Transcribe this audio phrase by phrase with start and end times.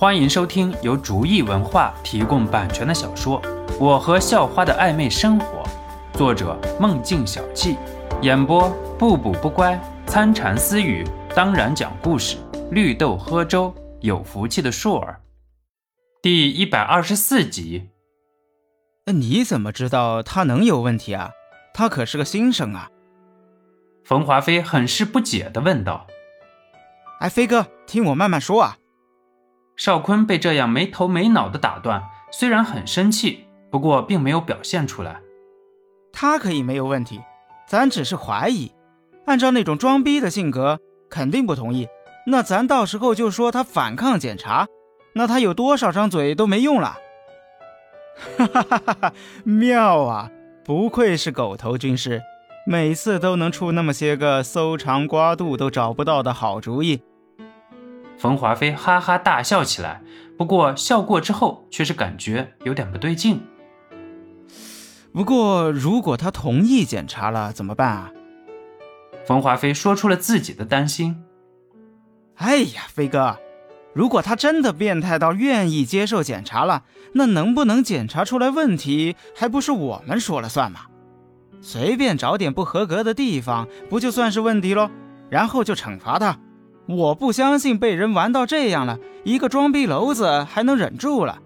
[0.00, 3.42] 欢迎收听由竹意文化提供版权的小说
[3.80, 5.64] 《我和校花的暧昧生活》，
[6.16, 7.76] 作者梦境小憩，
[8.22, 9.76] 演播不补不乖、
[10.06, 12.36] 参禅私语，当然讲故事，
[12.70, 15.20] 绿豆喝粥，有福气的硕儿，
[16.22, 17.88] 第一百二十四集。
[19.06, 21.32] 你怎么知道他能有问题啊？
[21.74, 22.88] 他可是个新生啊！
[24.04, 26.06] 冯华飞很是不解地问道。
[27.18, 28.78] 哎，飞哥，听我慢慢说啊。
[29.78, 35.20] 邵坤被这样没头没脑的打断，虽然很生气，不过并没有表现出来。
[36.12, 37.20] 他可以没有问题，
[37.68, 38.72] 咱只是怀疑。
[39.26, 41.86] 按照那种装逼的性格，肯定不同意。
[42.26, 44.66] 那咱到时候就说他反抗检查，
[45.14, 46.98] 那他有多少张嘴都没用了。
[48.36, 49.12] 哈哈哈哈哈！
[49.44, 50.28] 妙啊，
[50.64, 52.20] 不愧是狗头军师，
[52.66, 57.00] 每次都能出那么些个搜肠刮肚都找不到的好主意。
[58.18, 60.02] 冯华飞哈哈大笑起来，
[60.36, 63.40] 不过笑过之后却是感觉有点不对劲。
[65.12, 68.12] 不过如果他同意检查了怎么办啊？
[69.24, 71.22] 冯华飞说出了自己的担心。
[72.34, 73.38] 哎呀，飞哥，
[73.94, 80.80] 如果他真的变态到愿意接受检查了，那能不能检查出来问题还不是我们说了算吗？
[81.60, 84.90] 随便找点不合格的地方，不就算是问题喽？
[85.30, 86.38] 然后就惩罚他。
[86.88, 91.38] 我不相信被人玩到这样了，一个装逼篓子还能忍住了。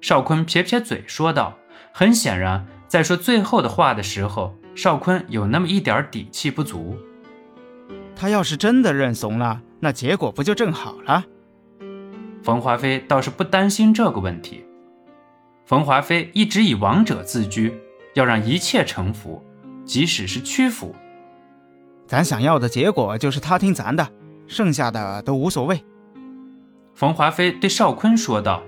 [0.00, 1.56] 邵坤撇撇嘴说道
[1.94, 6.96] ：“很显然，在说最后的话的时候，邵坤有那么一点底气不足。
[8.16, 11.24] 他要是真的认怂了，那结果不就正好了？”
[12.42, 14.64] 冯华飞倒是不担心这个问题。
[15.64, 17.72] 冯华飞一直以王者自居，
[18.14, 19.42] 要让一切臣服，
[19.84, 20.92] 即使是屈服。
[22.06, 24.06] 咱想要的结果就是他听咱的。
[24.46, 25.84] 剩下的都无所谓。
[26.94, 28.62] 冯华飞对邵坤说道：“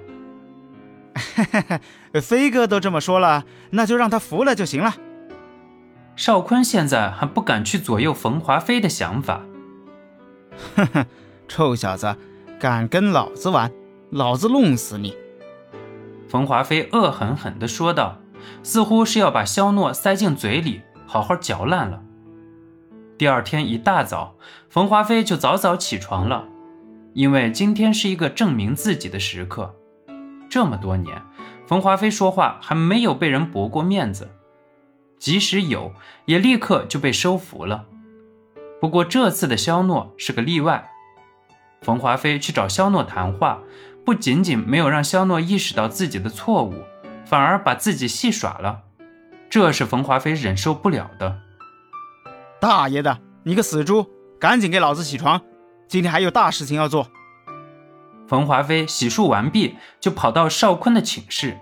[2.20, 4.94] 飞哥都这么说了，那就让他服了就行了。”
[6.16, 9.42] 邵坤现在还不敢去左右冯华飞的想法。
[10.74, 11.06] 哼哼，
[11.46, 12.16] 臭小子，
[12.58, 13.70] 敢跟老子玩，
[14.10, 15.14] 老子弄死你！”
[16.28, 18.18] 冯华飞恶狠狠地说道，
[18.62, 22.02] 似乎是要把肖诺塞进嘴里，好好嚼烂了。
[23.18, 24.34] 第二天一大早，
[24.68, 26.44] 冯华飞就早早起床了，
[27.14, 29.74] 因为今天是一个证明自己的时刻。
[30.50, 31.22] 这么多年，
[31.66, 34.28] 冯华飞说话还没有被人驳过面子，
[35.18, 35.94] 即使有，
[36.26, 37.86] 也立刻就被收服了。
[38.82, 40.90] 不过这次的肖诺是个例外。
[41.80, 43.60] 冯华飞去找肖诺谈话，
[44.04, 46.84] 不仅仅没有让肖诺意识到自己的错误，
[47.24, 48.82] 反而把自己戏耍了，
[49.48, 51.40] 这是冯华飞忍受不了的。
[52.60, 54.06] 大爷的，你个死猪，
[54.40, 55.40] 赶紧给老子起床！
[55.86, 57.06] 今天还有大事情要做。
[58.26, 61.58] 冯华飞洗漱完毕，就跑到邵坤的寝室，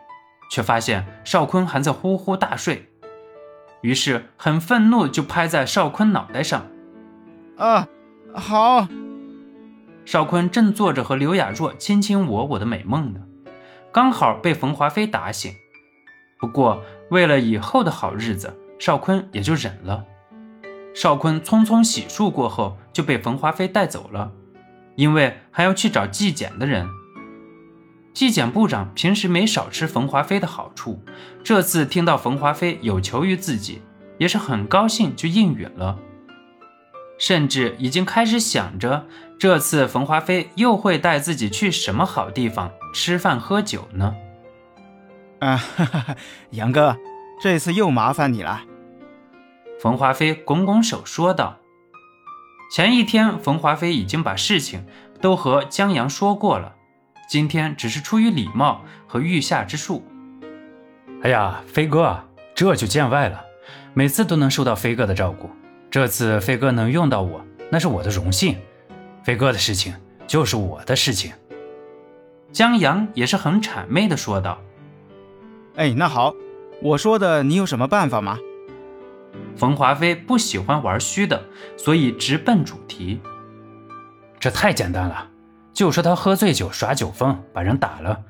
[0.50, 2.88] 却发现邵坤还在呼呼大睡，
[3.83, 6.66] 于是很愤怒，就拍在邵坤脑袋上。
[7.59, 7.87] 啊，
[8.33, 8.88] 好。
[10.04, 13.21] 邵坤正做着和刘雅若卿卿我我的美梦呢，
[13.93, 15.53] 刚好被冯华飞打醒。
[16.38, 20.04] 不过为了以后的好日子，邵坤也就忍了。
[20.94, 24.31] 邵坤匆匆洗漱过后，就被冯华飞带走了，
[24.94, 26.88] 因为还要去找纪检的人。
[28.15, 31.03] 纪检部长平时没少吃冯华飞的好处，
[31.43, 33.83] 这次听到冯华飞有求于自己，
[34.19, 35.99] 也是很高兴，就应允了，
[37.19, 39.06] 甚至已经开始想着
[39.37, 44.15] 这次冯华飞又会带自己去什么好地方吃饭喝酒呢？
[45.41, 46.16] 啊，哈哈
[46.50, 46.97] 杨哥，
[47.43, 48.62] 这次又麻烦你了。
[49.84, 51.59] 冯华飞拱拱手说道
[52.72, 54.87] ：“前一天，冯华飞已经把事情
[55.21, 56.75] 都和江阳说过了，
[57.28, 60.03] 今天只是出于礼貌和御下之术。”
[61.22, 62.19] 哎呀，飞哥，
[62.55, 63.45] 这就见外了。
[63.93, 65.50] 每次都能受到飞哥的照顾，
[65.91, 68.56] 这次飞哥能用到我，那是我的荣幸。
[69.22, 69.95] 飞哥的事情
[70.27, 71.34] 就是我的事情。
[72.53, 74.63] 江阳也是很谄媚的说道
[75.77, 76.33] ：“哎，那好，
[76.80, 78.39] 我说的你有什么办法吗？”
[79.56, 81.45] 冯华飞不喜欢玩虚的，
[81.77, 83.21] 所以直奔主题。
[84.41, 85.28] 这太简单了，
[85.72, 88.22] 就说他喝醉酒耍酒疯，把人打了，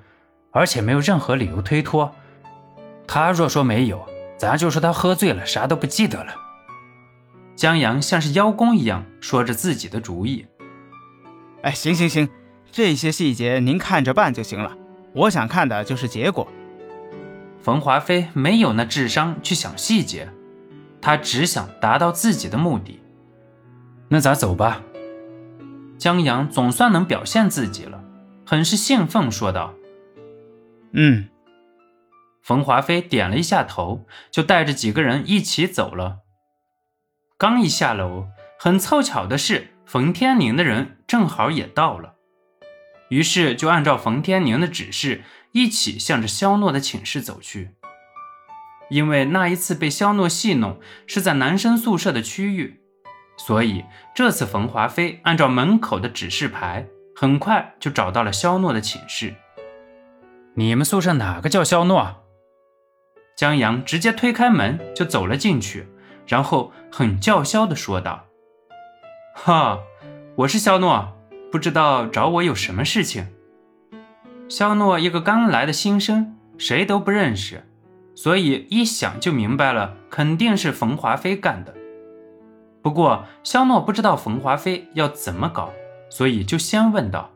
[0.52, 2.14] 而且没有任何理由推脱。
[3.06, 4.06] 他若说没有，
[4.36, 6.34] 咱就说他喝醉了，啥都不记得了。
[7.56, 10.46] 江阳像是邀功一样说着自己的主意。
[11.62, 12.28] 哎，行行行，
[12.70, 14.76] 这些细节您看着办就行了。
[15.14, 16.46] 我想看的就是结果。
[17.60, 20.28] 冯华飞没有那智商去想细节。
[21.04, 22.98] 他只想达到自己的目的，
[24.08, 24.80] 那咱走吧。
[25.98, 28.02] 江阳总算能表现自己了，
[28.46, 29.74] 很是兴奋说道
[30.96, 31.28] ：“嗯。”
[32.40, 36.20] 冯华飞点了一下头，就带着几个人一起走了。
[37.36, 38.28] 刚一下楼，
[38.58, 42.14] 很凑巧的是，冯天宁的人正好也到了，
[43.10, 45.22] 于是就按照冯天宁的指示，
[45.52, 47.72] 一起向着肖诺的寝室走去。
[48.90, 52.80] 因为那一次被肖诺戏弄是在男生宿舍的区域，
[53.36, 53.84] 所以
[54.14, 56.86] 这次冯华飞按照门口的指示牌，
[57.16, 59.34] 很快就找到了肖诺的寝室。
[60.54, 62.22] 你们宿舍哪个叫肖诺？
[63.36, 65.88] 江阳直接推开门就走了进去，
[66.26, 68.26] 然后很叫嚣地说道
[69.34, 69.80] ：“哈，
[70.36, 71.18] 我是肖诺，
[71.50, 73.26] 不知道找我有什么事情？”
[74.48, 77.66] 肖诺一个刚来的新生，谁都不认识，
[78.14, 81.74] 所以一想就明白了，肯定是冯华飞干的。
[82.82, 85.72] 不过肖诺不知道冯华飞要怎么搞，
[86.10, 87.30] 所以就先问道。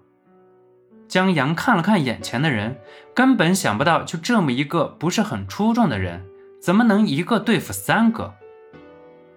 [1.09, 2.77] 江阳看了看眼前的人，
[3.15, 6.23] 根本想不到，就这么一个不是很出众的人，
[6.61, 8.35] 怎么能一个对付三个？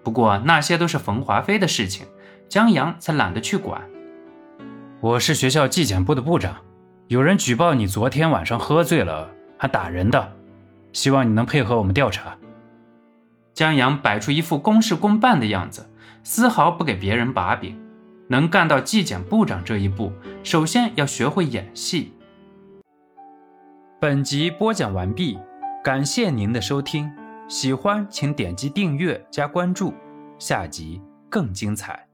[0.04, 2.06] 不过那些都是冯华飞的事情，
[2.46, 3.80] 江阳才懒得去管。
[5.00, 6.56] 我是学校纪检部的部长，
[7.08, 10.36] 有人举报你昨天晚上喝醉了还打人的，
[10.92, 12.36] 希望你能配合我们调查。
[13.54, 15.90] 江阳摆出一副公事公办的样子，
[16.22, 17.78] 丝毫不给别人把柄。
[18.28, 20.10] 能干到纪检部长这一步，
[20.42, 22.14] 首先要学会演戏。
[24.00, 25.38] 本集播讲完毕，
[25.84, 27.12] 感谢您的收听，
[27.46, 29.92] 喜欢请点击订阅加关注，
[30.38, 32.11] 下集更精彩。